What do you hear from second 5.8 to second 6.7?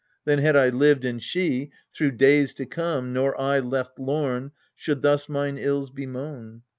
bemoan.